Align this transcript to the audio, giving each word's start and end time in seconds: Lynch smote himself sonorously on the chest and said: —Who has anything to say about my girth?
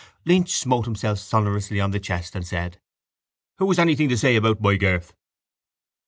Lynch 0.25 0.49
smote 0.55 0.85
himself 0.85 1.19
sonorously 1.19 1.79
on 1.79 1.91
the 1.91 1.99
chest 1.99 2.33
and 2.35 2.43
said: 2.43 2.79
—Who 3.59 3.67
has 3.67 3.77
anything 3.77 4.09
to 4.09 4.17
say 4.17 4.35
about 4.35 4.59
my 4.59 4.75
girth? 4.75 5.13